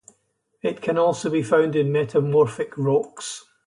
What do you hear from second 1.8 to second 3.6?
metamorphic rocks.